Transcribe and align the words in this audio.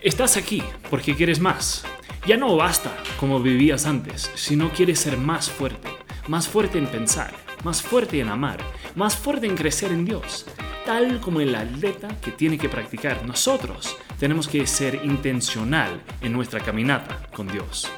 Estás 0.00 0.36
aquí 0.36 0.62
porque 0.90 1.16
quieres 1.16 1.40
más. 1.40 1.84
Ya 2.24 2.36
no 2.36 2.54
basta 2.54 2.96
como 3.18 3.40
vivías 3.40 3.84
antes, 3.84 4.30
sino 4.36 4.70
quieres 4.70 5.00
ser 5.00 5.16
más 5.16 5.50
fuerte, 5.50 5.88
más 6.28 6.46
fuerte 6.46 6.78
en 6.78 6.86
pensar, 6.86 7.34
más 7.64 7.82
fuerte 7.82 8.20
en 8.20 8.28
amar, 8.28 8.60
más 8.94 9.16
fuerte 9.16 9.48
en 9.48 9.56
crecer 9.56 9.90
en 9.90 10.04
Dios. 10.04 10.46
Tal 10.86 11.20
como 11.20 11.40
el 11.40 11.52
atleta 11.52 12.06
que 12.22 12.30
tiene 12.30 12.58
que 12.58 12.68
practicar, 12.68 13.26
nosotros 13.26 13.96
tenemos 14.20 14.46
que 14.46 14.68
ser 14.68 15.04
intencional 15.04 16.00
en 16.20 16.32
nuestra 16.32 16.60
caminata 16.60 17.28
con 17.34 17.48
Dios. 17.48 17.90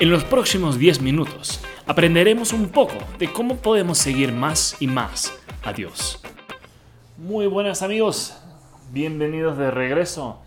En 0.00 0.10
los 0.10 0.24
próximos 0.24 0.76
10 0.76 1.02
minutos 1.02 1.60
aprenderemos 1.86 2.52
un 2.52 2.70
poco 2.70 2.96
de 3.16 3.32
cómo 3.32 3.58
podemos 3.58 3.98
seguir 3.98 4.32
más 4.32 4.76
y 4.80 4.88
más 4.88 5.32
a 5.62 5.72
Dios. 5.72 6.20
Muy 7.16 7.46
buenas 7.46 7.82
amigos, 7.82 8.36
bienvenidos 8.92 9.56
de 9.56 9.70
regreso 9.70 10.42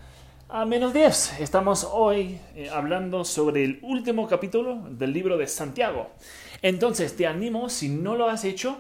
a 0.54 0.66
menos 0.66 0.94
10. 0.94 1.40
Estamos 1.40 1.88
hoy 1.90 2.38
eh, 2.56 2.70
hablando 2.70 3.24
sobre 3.24 3.64
el 3.64 3.80
último 3.84 4.28
capítulo 4.28 4.82
del 4.90 5.14
libro 5.14 5.38
de 5.38 5.48
Santiago. 5.48 6.10
Entonces 6.62 7.16
te 7.16 7.26
animo, 7.26 7.70
si 7.70 7.88
no 7.88 8.16
lo 8.16 8.28
has 8.28 8.44
hecho, 8.44 8.78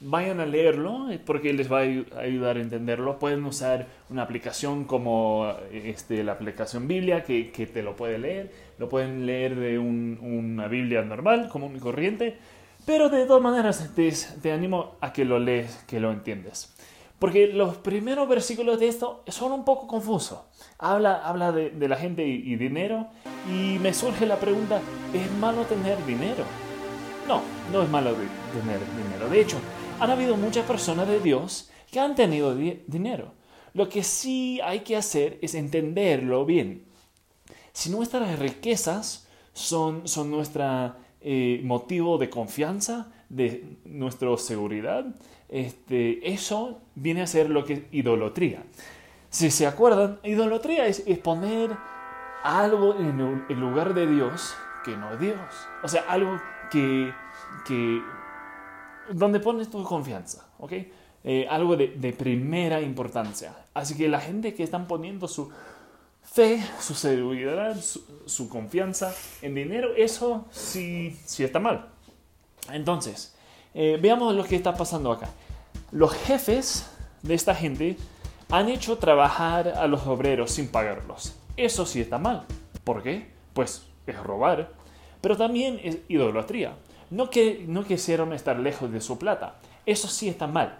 vayan 0.00 0.40
a 0.40 0.46
leerlo 0.46 1.12
eh, 1.12 1.20
porque 1.24 1.52
les 1.52 1.70
va 1.70 1.78
a 1.78 2.20
ayudar 2.20 2.56
a 2.56 2.60
entenderlo. 2.60 3.20
Pueden 3.20 3.44
usar 3.44 3.86
una 4.10 4.22
aplicación 4.22 4.86
como 4.86 5.54
este, 5.72 6.24
la 6.24 6.32
aplicación 6.32 6.88
Biblia 6.88 7.22
que, 7.22 7.52
que 7.52 7.66
te 7.66 7.84
lo 7.84 7.94
puede 7.94 8.18
leer. 8.18 8.50
Lo 8.78 8.88
pueden 8.88 9.24
leer 9.24 9.54
de 9.54 9.78
una 9.78 10.66
Biblia 10.66 11.02
normal, 11.02 11.48
común 11.48 11.76
y 11.76 11.78
corriente. 11.78 12.36
Pero 12.86 13.08
de 13.08 13.24
todas 13.24 13.42
maneras 13.42 13.88
te, 13.94 14.12
te 14.42 14.50
animo 14.50 14.96
a 15.00 15.12
que 15.12 15.24
lo 15.24 15.38
lees, 15.38 15.84
que 15.86 16.00
lo 16.00 16.10
entiendes. 16.10 16.73
Porque 17.18 17.46
los 17.46 17.76
primeros 17.76 18.28
versículos 18.28 18.80
de 18.80 18.88
esto 18.88 19.22
son 19.28 19.52
un 19.52 19.64
poco 19.64 19.86
confusos. 19.86 20.40
Habla, 20.78 21.26
habla 21.26 21.52
de, 21.52 21.88
la 21.88 21.96
gente 21.96 22.26
y, 22.26 22.56
dinero 22.56 23.08
y 23.48 23.78
me 23.78 23.94
surge 23.94 24.26
la 24.26 24.38
pregunta, 24.38 24.80
¿es 25.12 25.30
malo 25.38 25.62
tener 25.64 26.04
dinero? 26.06 26.44
No, 27.26 27.40
no 27.72 27.82
es 27.82 27.88
malo 27.88 28.10
tener 28.12 28.80
dinero. 28.80 29.30
De 29.30 29.40
hecho, 29.40 29.56
han 30.00 30.10
habido 30.10 30.36
muchas 30.36 30.66
personas 30.66 31.08
de 31.08 31.20
Dios 31.20 31.70
que 31.90 32.00
han 32.00 32.14
tenido 32.14 32.54
dinero. 32.54 33.32
Lo 33.72 33.88
que 33.88 34.02
sí 34.02 34.60
hay 34.62 34.80
que 34.80 34.96
hacer 34.96 35.38
es 35.40 35.54
entenderlo 35.54 36.44
bien. 36.44 36.84
Si 37.72 37.90
nuestras 37.90 38.38
riquezas 38.38 39.26
son, 39.52 40.06
son 40.06 40.30
nuestro 40.30 40.94
eh, 41.20 41.60
motivo 41.64 42.18
de 42.18 42.28
confianza, 42.28 43.10
de 43.34 43.78
nuestra 43.84 44.36
seguridad, 44.36 45.04
este, 45.48 46.32
eso 46.32 46.80
viene 46.94 47.22
a 47.22 47.26
ser 47.26 47.50
lo 47.50 47.64
que 47.64 47.72
es 47.74 47.80
idolatría. 47.92 48.62
Si 49.30 49.50
se 49.50 49.66
acuerdan, 49.66 50.20
idolatría 50.22 50.86
es, 50.86 51.02
poner 51.22 51.70
algo 52.44 52.94
en 52.94 53.44
el 53.48 53.60
lugar 53.60 53.94
de 53.94 54.06
Dios 54.06 54.54
que 54.84 54.96
no 54.96 55.12
es 55.12 55.20
Dios. 55.20 55.38
O 55.82 55.88
sea, 55.88 56.02
algo 56.02 56.40
que, 56.70 57.12
que 57.66 58.00
donde 59.10 59.40
pones 59.40 59.70
tu 59.70 59.82
confianza, 59.82 60.46
¿ok? 60.58 60.72
Eh, 61.24 61.46
algo 61.48 61.76
de, 61.76 62.14
primera 62.16 62.80
importancia. 62.80 63.56
Así 63.72 63.96
que 63.96 64.08
la 64.08 64.20
gente 64.20 64.54
que 64.54 64.62
están 64.62 64.86
poniendo 64.86 65.26
su 65.26 65.50
fe, 66.22 66.62
su 66.78 66.94
seguridad, 66.94 67.76
su, 68.26 68.48
confianza 68.48 69.14
en 69.40 69.54
dinero, 69.54 69.94
eso 69.96 70.46
sí, 70.50 71.16
sí 71.24 71.42
está 71.42 71.58
mal. 71.58 71.93
Entonces, 72.72 73.34
eh, 73.74 73.98
veamos 74.00 74.34
lo 74.34 74.44
que 74.44 74.56
está 74.56 74.74
pasando 74.74 75.12
acá. 75.12 75.28
Los 75.90 76.12
jefes 76.14 76.90
de 77.22 77.34
esta 77.34 77.54
gente 77.54 77.96
han 78.50 78.68
hecho 78.68 78.98
trabajar 78.98 79.68
a 79.68 79.86
los 79.86 80.06
obreros 80.06 80.52
sin 80.52 80.68
pagarlos. 80.68 81.34
Eso 81.56 81.86
sí 81.86 82.00
está 82.00 82.18
mal. 82.18 82.44
¿Por 82.84 83.02
qué? 83.02 83.32
Pues 83.52 83.86
es 84.06 84.16
robar. 84.16 84.72
Pero 85.20 85.36
también 85.36 85.80
es 85.82 85.98
idolatría. 86.08 86.74
No, 87.10 87.30
que, 87.30 87.64
no 87.66 87.84
quisieron 87.84 88.32
estar 88.32 88.58
lejos 88.58 88.90
de 88.92 89.00
su 89.00 89.18
plata. 89.18 89.56
Eso 89.86 90.08
sí 90.08 90.28
está 90.28 90.46
mal. 90.46 90.78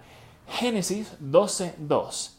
Génesis 0.49 1.17
12.2 1.23 2.35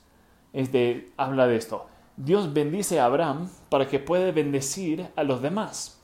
este, 0.53 1.09
habla 1.17 1.47
de 1.47 1.57
esto. 1.57 1.87
Dios 2.17 2.53
bendice 2.53 2.99
a 2.99 3.05
Abraham 3.05 3.49
para 3.69 3.87
que 3.89 3.99
pueda 3.99 4.31
bendecir 4.31 5.07
a 5.15 5.23
los 5.23 5.41
demás 5.41 6.01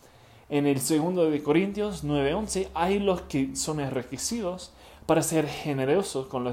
en 0.51 0.67
el 0.67 0.81
segundo 0.81 1.31
de 1.31 1.41
Corintios 1.41 2.03
9:11 2.03 2.67
hay 2.73 2.99
los 2.99 3.21
que 3.21 3.55
son 3.55 3.79
requisitos 3.89 4.73
para 5.05 5.23
ser 5.23 5.47
generosos 5.47 6.27
con 6.27 6.43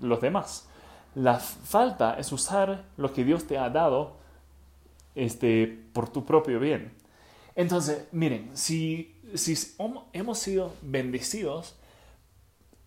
los, 0.00 0.20
demás. 0.22 0.68
La 1.14 1.38
falta 1.38 2.18
es 2.18 2.32
usar 2.32 2.86
lo 2.96 3.12
que 3.12 3.24
Dios 3.24 3.46
te 3.46 3.58
ha 3.58 3.68
dado 3.68 4.16
este, 5.14 5.66
por 5.92 6.08
tu 6.08 6.24
propio 6.24 6.58
bien. 6.60 6.94
Entonces, 7.54 8.08
miren, 8.10 8.50
si, 8.54 9.14
si 9.34 9.54
hemos 10.14 10.38
sido 10.38 10.72
bendecidos, 10.80 11.76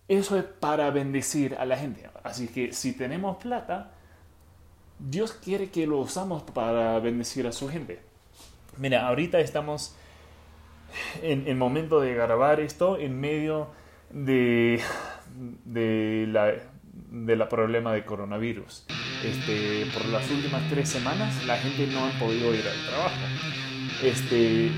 eso 0.08 0.36
es 0.36 0.44
para 0.44 0.90
bendecir 0.90 1.54
a 1.54 1.64
la 1.64 1.76
gente. 1.76 2.10
Así 2.24 2.48
que 2.48 2.72
si 2.72 2.92
tenemos 2.92 3.36
plata, 3.36 3.92
Dios 4.98 5.30
quiere 5.32 5.70
que 5.70 5.86
lo 5.86 5.98
usamos 6.00 6.42
para 6.42 6.98
bendecir 6.98 7.46
a 7.46 7.52
su 7.52 7.68
gente. 7.68 8.00
Mira, 8.78 9.06
ahorita 9.06 9.38
estamos 9.38 9.94
en 11.22 11.46
el 11.46 11.56
momento 11.56 12.00
de 12.00 12.14
grabar 12.14 12.60
esto 12.60 12.98
en 12.98 13.20
medio 13.20 13.68
de, 14.10 14.80
de, 15.64 16.26
la, 16.28 16.52
de 17.10 17.36
la 17.36 17.48
problema 17.48 17.92
de 17.92 18.04
coronavirus. 18.04 18.86
Este, 19.24 19.86
por 19.92 20.04
las 20.06 20.30
últimas 20.30 20.68
tres 20.70 20.88
semanas 20.88 21.44
la 21.46 21.56
gente 21.56 21.86
no 21.88 22.04
ha 22.04 22.10
podido 22.18 22.54
ir 22.54 22.64
al 22.66 22.86
trabajo. 22.88 23.16
Este, 24.02 24.70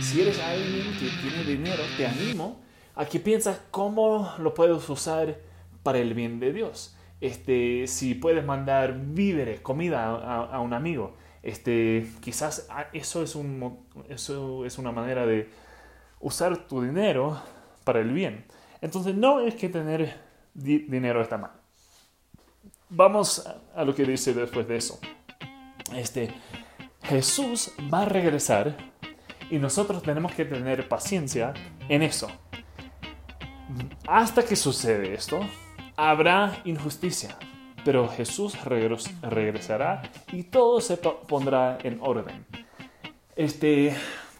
si 0.00 0.20
eres 0.20 0.40
alguien 0.42 0.92
que 0.98 1.08
tiene 1.22 1.44
dinero, 1.44 1.82
te 1.96 2.06
animo 2.06 2.60
a 2.96 3.06
que 3.06 3.20
pienses 3.20 3.60
cómo 3.70 4.32
lo 4.38 4.54
puedes 4.54 4.88
usar 4.88 5.38
para 5.82 5.98
el 5.98 6.14
bien 6.14 6.40
de 6.40 6.52
Dios. 6.52 6.96
Este, 7.20 7.86
si 7.86 8.14
puedes 8.14 8.44
mandar 8.44 8.98
víveres, 8.98 9.60
comida 9.60 10.04
a, 10.04 10.44
a 10.44 10.60
un 10.60 10.74
amigo, 10.74 11.16
este, 11.44 12.10
quizás 12.20 12.66
eso 12.94 13.22
es, 13.22 13.34
un, 13.34 13.86
eso 14.08 14.64
es 14.64 14.78
una 14.78 14.92
manera 14.92 15.26
de 15.26 15.50
usar 16.20 16.66
tu 16.66 16.80
dinero 16.80 17.38
para 17.84 18.00
el 18.00 18.12
bien. 18.12 18.46
Entonces 18.80 19.14
no 19.14 19.40
es 19.40 19.54
que 19.54 19.68
tener 19.68 20.18
dinero 20.54 21.20
está 21.20 21.36
mal. 21.36 21.52
Vamos 22.88 23.46
a 23.74 23.84
lo 23.84 23.94
que 23.94 24.04
dice 24.04 24.32
después 24.32 24.66
de 24.66 24.76
eso. 24.76 24.98
Este, 25.94 26.34
Jesús 27.02 27.72
va 27.92 28.02
a 28.02 28.06
regresar 28.06 28.76
y 29.50 29.58
nosotros 29.58 30.02
tenemos 30.02 30.32
que 30.32 30.46
tener 30.46 30.88
paciencia 30.88 31.52
en 31.90 32.02
eso. 32.02 32.28
Hasta 34.06 34.42
que 34.44 34.56
sucede 34.56 35.12
esto, 35.12 35.40
habrá 35.94 36.62
injusticia, 36.64 37.36
pero 37.84 38.08
Jesús 38.08 38.56
regresará 38.64 40.02
y 40.32 40.44
todo 40.44 40.80
se 40.80 40.96
pondrá 40.96 41.78
en 41.82 41.98
orden. 42.00 42.46
Este, 43.36 43.94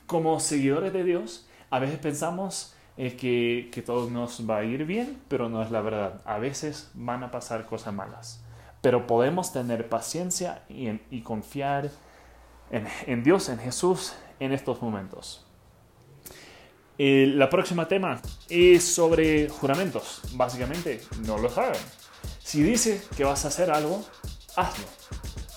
como 0.06 0.40
seguidores 0.40 0.92
de 0.92 1.04
Dios, 1.04 1.46
a 1.70 1.78
veces 1.78 1.98
pensamos 1.98 2.74
eh, 2.96 3.16
que, 3.16 3.70
que 3.72 3.82
todo 3.82 4.08
nos 4.08 4.48
va 4.48 4.58
a 4.58 4.64
ir 4.64 4.84
bien, 4.84 5.20
pero 5.28 5.48
no 5.48 5.62
es 5.62 5.70
la 5.70 5.80
verdad. 5.80 6.22
A 6.24 6.38
veces 6.38 6.90
van 6.94 7.22
a 7.22 7.30
pasar 7.30 7.66
cosas 7.66 7.92
malas. 7.92 8.44
Pero 8.80 9.06
podemos 9.06 9.52
tener 9.52 9.88
paciencia 9.88 10.62
y, 10.68 11.20
confiar 11.22 11.90
en, 12.70 13.22
Dios, 13.22 13.48
en 13.48 13.58
Jesús, 13.58 14.14
en 14.38 14.52
estos 14.52 14.82
momentos. 14.82 15.46
la 16.98 17.48
próxima 17.48 17.88
tema 17.88 18.20
es 18.50 18.84
sobre 18.84 19.48
juramentos. 19.48 20.20
Básicamente, 20.34 21.00
no 21.26 21.38
los 21.38 21.56
hagan. 21.56 21.80
Si 22.54 22.62
dice 22.62 23.02
que 23.16 23.24
vas 23.24 23.44
a 23.44 23.48
hacer 23.48 23.68
algo, 23.72 24.04
hazlo. 24.54 24.84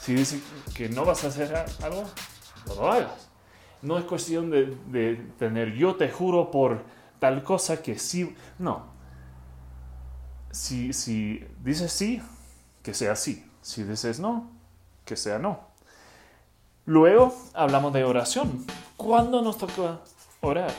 Si 0.02 0.16
dice 0.16 0.42
que 0.74 0.90
no 0.90 1.06
vas 1.06 1.24
a 1.24 1.28
hacer 1.28 1.54
algo, 1.84 2.06
no 2.66 2.74
lo 2.74 2.92
hagas. 2.92 3.30
No 3.84 4.00
es 4.00 4.06
cuestión 4.06 4.50
de, 4.50 5.16
tener 5.38 5.76
yo 5.76 5.96
te 5.96 6.10
juro 6.10 6.50
por 6.50 6.82
tal 7.20 7.44
cosa 7.44 7.84
que 7.84 8.00
sí. 8.00 8.36
No. 8.58 8.88
Si, 10.50 10.92
si 10.92 11.46
dices 11.64 11.94
sí, 11.94 12.20
que 12.82 12.96
sea 12.96 13.16
sí. 13.16 13.48
Si 13.62 13.84
dices 13.84 14.20
no, 14.20 14.50
que 15.06 15.16
sea 15.16 15.38
no. 15.38 15.68
Luego 16.86 17.32
hablamos 17.54 17.94
de 17.94 18.06
oración. 18.06 18.66
¿Cuándo 18.96 19.44
nos 19.44 19.60
toca 19.60 20.00
orar? 20.42 20.74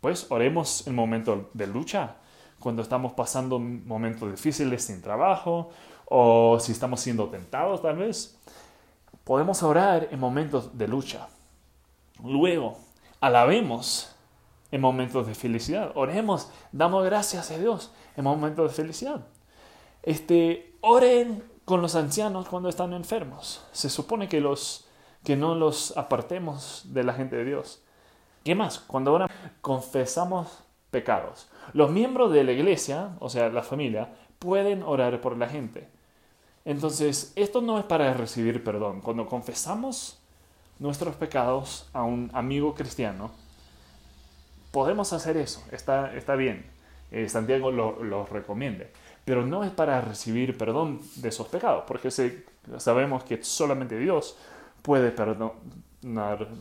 Pues 0.00 0.28
oremos 0.30 0.86
en 0.86 0.94
momentos 0.94 1.46
de 1.54 1.66
lucha, 1.66 2.18
cuando 2.60 2.82
estamos 2.82 3.12
pasando 3.12 3.58
momentos 3.58 4.30
difíciles 4.30 4.84
sin 4.84 5.02
trabajo 5.02 5.70
o 6.06 6.58
si 6.60 6.72
estamos 6.72 7.00
siendo 7.00 7.28
tentados 7.28 7.82
tal 7.82 7.96
vez. 7.96 8.38
Podemos 9.24 9.62
orar 9.62 10.08
en 10.10 10.20
momentos 10.20 10.76
de 10.76 10.88
lucha. 10.88 11.28
Luego, 12.22 12.78
alabemos 13.20 14.14
en 14.70 14.80
momentos 14.80 15.26
de 15.26 15.34
felicidad. 15.34 15.92
Oremos, 15.94 16.50
damos 16.72 17.04
gracias 17.04 17.50
a 17.50 17.58
Dios 17.58 17.92
en 18.16 18.24
momentos 18.24 18.70
de 18.70 18.76
felicidad. 18.76 19.26
Este, 20.02 20.76
oren 20.80 21.42
con 21.64 21.82
los 21.82 21.94
ancianos 21.94 22.48
cuando 22.48 22.68
están 22.68 22.92
enfermos. 22.92 23.64
Se 23.72 23.90
supone 23.90 24.28
que 24.28 24.40
los 24.40 24.86
que 25.24 25.36
no 25.36 25.54
los 25.54 25.96
apartemos 25.96 26.82
de 26.86 27.04
la 27.04 27.12
gente 27.12 27.36
de 27.36 27.44
Dios. 27.44 27.82
¿Qué 28.44 28.54
más? 28.54 28.78
Cuando 28.78 29.10
ahora 29.10 29.30
confesamos 29.60 30.48
pecados. 30.90 31.48
Los 31.72 31.90
miembros 31.90 32.32
de 32.32 32.44
la 32.44 32.52
iglesia, 32.52 33.10
o 33.20 33.28
sea, 33.28 33.48
la 33.48 33.62
familia, 33.62 34.08
pueden 34.38 34.82
orar 34.82 35.20
por 35.20 35.36
la 35.36 35.48
gente. 35.48 35.88
Entonces, 36.64 37.32
esto 37.36 37.60
no 37.60 37.78
es 37.78 37.84
para 37.84 38.12
recibir 38.14 38.62
perdón. 38.62 39.00
Cuando 39.00 39.26
confesamos 39.26 40.18
nuestros 40.78 41.14
pecados 41.16 41.88
a 41.92 42.02
un 42.02 42.30
amigo 42.32 42.74
cristiano, 42.74 43.30
podemos 44.70 45.12
hacer 45.12 45.36
eso, 45.36 45.62
está, 45.72 46.14
está 46.14 46.34
bien. 46.36 46.64
Eh, 47.10 47.28
Santiago 47.28 47.70
lo, 47.70 48.02
lo 48.02 48.26
recomiende. 48.26 48.90
Pero 49.24 49.44
no 49.44 49.64
es 49.64 49.70
para 49.70 50.00
recibir 50.00 50.56
perdón 50.56 51.00
de 51.16 51.28
esos 51.28 51.48
pecados, 51.48 51.84
porque 51.86 52.10
sabemos 52.78 53.24
que 53.24 53.42
solamente 53.42 53.98
Dios 53.98 54.36
puede 54.82 55.10
perdonar 55.10 55.56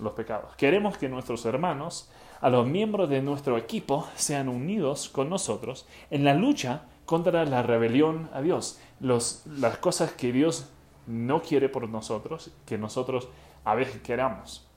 los 0.02 0.14
pecados. 0.14 0.56
Queremos 0.56 0.98
que 0.98 1.08
nuestros 1.08 1.46
hermanos, 1.46 2.10
a 2.42 2.50
los 2.50 2.68
miembros 2.68 3.10
de 3.10 3.22
nuestro 3.22 3.58
equipo, 3.58 4.08
sean 4.16 4.50
unidos 4.50 5.10
con 5.10 5.30
nosotros 5.30 5.88
en 6.10 6.24
la 6.24 6.34
lucha 6.34 6.84
contra 7.06 7.46
la 7.46 7.64
rebelión 7.64 8.30
a 8.34 8.42
Dios, 8.42 8.80
los, 9.00 9.44
las 9.48 9.78
cosas 9.78 10.12
que 10.14 10.32
Dios 10.32 10.70
no 11.08 11.42
quiere 11.42 11.70
por 11.70 11.90
nosotros, 11.90 12.52
que 12.66 12.78
nosotros 12.78 13.30
a 13.66 13.76
veces 13.76 14.02
queramos. 14.02 14.68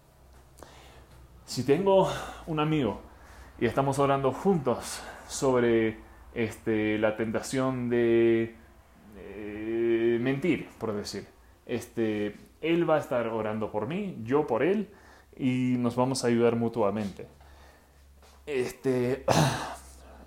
Si 1.44 1.64
tengo 1.64 2.09
un 2.47 2.61
amigo 2.61 3.00
y 3.61 3.67
estamos 3.67 3.99
orando 3.99 4.32
juntos 4.32 5.03
sobre 5.29 5.99
este, 6.35 6.99
la 6.99 7.17
tentación 7.17 7.91
de 7.91 8.56
mentir, 10.23 10.69
por 10.79 10.94
decir, 10.94 11.26
este, 11.67 12.37
él 12.61 12.88
va 12.88 12.97
a 12.97 12.99
estar 12.99 13.26
orando 13.26 13.70
por 13.70 13.87
mí, 13.87 14.17
yo 14.25 14.47
por 14.47 14.62
él, 14.62 14.88
y 15.37 15.76
nos 15.79 15.97
vamos 15.97 16.25
a 16.25 16.29
ayudar 16.29 16.56
mutuamente. 16.56 17.26
Este, 18.46 19.24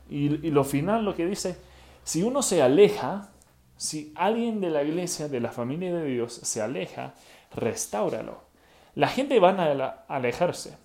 y, 0.09 0.29
lo 0.51 0.63
final, 0.63 1.05
lo 1.05 1.15
que 1.15 1.25
dice, 1.25 1.57
si 2.03 2.23
uno 2.23 2.41
se 2.41 2.61
aleja, 2.61 3.29
si 3.77 4.13
alguien 4.15 4.61
de 4.61 4.69
la 4.69 4.83
iglesia, 4.83 5.27
de 5.27 5.39
la 5.39 5.51
familia 5.51 5.93
de 5.93 6.05
Dios, 6.05 6.33
se 6.33 6.61
aleja, 6.61 7.13
restáuralo. 7.53 8.43
La 8.93 9.07
gente 9.07 9.39
va 9.39 9.49
a 9.49 10.05
alejarse. 10.07 10.77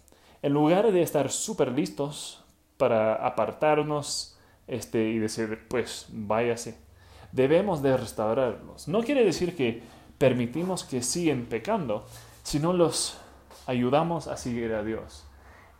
En 0.42 0.52
lugar 0.52 0.90
de 0.90 1.02
estar 1.02 1.30
súper 1.30 1.70
listos 1.72 2.42
para 2.76 3.14
apartarnos 3.14 4.38
este, 4.66 5.10
y 5.10 5.18
decir, 5.18 5.66
pues 5.68 6.06
váyase, 6.08 6.78
debemos 7.32 7.82
de 7.82 7.96
restaurarlos. 7.96 8.88
No 8.88 9.02
quiere 9.02 9.24
decir 9.24 9.54
que 9.54 9.82
permitimos 10.18 10.84
que 10.84 11.02
siguen 11.02 11.46
pecando, 11.46 12.06
sino 12.42 12.72
los 12.72 13.18
ayudamos 13.66 14.26
a 14.26 14.36
seguir 14.36 14.72
a 14.72 14.82
Dios. 14.82 15.24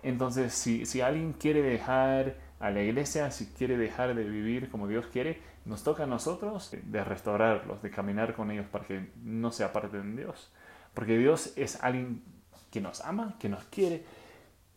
Entonces, 0.03 0.53
si, 0.55 0.87
si 0.87 1.01
alguien 1.01 1.33
quiere 1.33 1.63
dejar 1.63 2.37
a 2.59 2.71
la 2.71 2.83
iglesia, 2.83 3.31
si 3.31 3.47
quiere 3.47 3.77
dejar 3.77 4.15
de 4.15 4.25
vivir 4.25 4.71
como 4.71 4.87
Dios 4.87 5.07
quiere, 5.07 5.41
nos 5.65 5.83
toca 5.83 6.05
a 6.05 6.07
nosotros 6.07 6.71
de 6.73 7.05
restaurarlos, 7.05 7.83
de 7.83 7.91
caminar 7.91 8.35
con 8.35 8.51
ellos 8.51 8.67
para 8.71 8.85
que 8.87 9.11
no 9.23 9.53
se 9.53 9.65
aparten 9.65 10.17
de 10.17 10.23
Dios. 10.23 10.51
Porque 10.95 11.17
Dios 11.17 11.53
es 11.57 11.83
alguien 11.83 12.23
que 12.71 12.81
nos 12.81 13.01
ama, 13.03 13.37
que 13.39 13.49
nos 13.49 13.65
quiere 13.65 14.05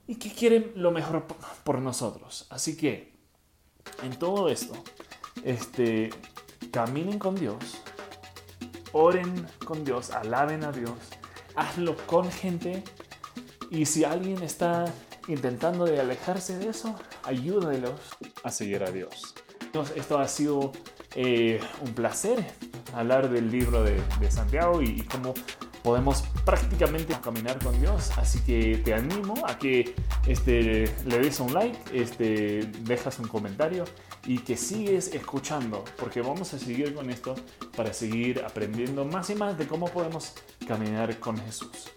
y 0.07 0.15
que 0.15 0.31
quiere 0.31 0.71
lo 0.75 0.91
mejor 0.91 1.25
por 1.63 1.79
nosotros. 1.79 2.47
Así 2.49 2.75
que, 2.75 3.13
en 4.01 4.17
todo 4.17 4.49
esto, 4.49 4.75
este, 5.43 6.09
caminen 6.71 7.19
con 7.19 7.35
Dios, 7.35 7.81
oren 8.91 9.47
con 9.65 9.83
Dios, 9.83 10.11
alaben 10.11 10.63
a 10.63 10.71
Dios, 10.71 10.97
hazlo 11.55 11.95
con 12.07 12.31
gente 12.31 12.83
y 13.69 13.85
si 13.85 14.03
alguien 14.03 14.41
está 14.43 14.85
intentando 15.27 15.85
de 15.85 15.99
alejarse 15.99 16.57
de 16.57 16.69
eso, 16.69 16.95
ayúdelos 17.23 17.99
a 18.43 18.51
seguir 18.51 18.83
a 18.83 18.91
Dios. 18.91 19.35
Entonces, 19.61 19.97
esto 19.97 20.19
ha 20.19 20.27
sido 20.27 20.71
eh, 21.15 21.59
un 21.81 21.93
placer 21.93 22.45
hablar 22.93 23.29
del 23.29 23.49
libro 23.49 23.83
de, 23.83 24.01
Santiago 24.29 24.81
y, 24.81 24.89
y 24.89 25.01
cómo 25.01 25.33
podemos 25.83 26.23
prácticamente 26.45 27.13
caminar 27.21 27.59
con 27.59 27.79
Dios. 27.79 28.11
Así 28.17 28.39
que 28.41 28.77
te 28.77 28.93
animo 28.93 29.45
a 29.45 29.59
que 29.59 29.93
este, 30.25 30.85
le 31.05 31.19
des 31.19 31.39
un 31.39 31.53
like, 31.53 31.77
este, 31.93 32.61
dejas 32.81 33.19
un 33.19 33.27
comentario 33.27 33.83
y 34.25 34.39
que 34.39 34.55
sigues 34.55 35.13
escuchando, 35.13 35.83
porque 35.97 36.21
vamos 36.21 36.53
a 36.53 36.59
seguir 36.59 36.95
con 36.95 37.09
esto 37.09 37.35
para 37.75 37.93
seguir 37.93 38.43
aprendiendo 38.45 39.03
más 39.03 39.29
y 39.29 39.35
más 39.35 39.57
de 39.57 39.67
cómo 39.67 39.87
podemos 39.87 40.33
caminar 40.65 41.19
con 41.19 41.37
Jesús. 41.37 41.91